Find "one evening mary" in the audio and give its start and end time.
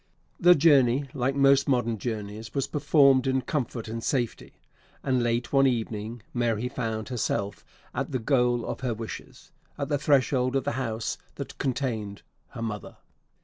5.53-6.67